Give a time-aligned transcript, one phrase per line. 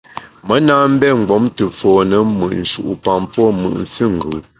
[0.47, 4.31] Me na mbé mgbom te fone mùt nshu’pam pô mùt füngù.